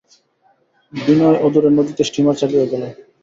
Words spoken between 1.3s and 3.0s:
অদূরে নদীতে স্টীমারে চলিয়া গেল।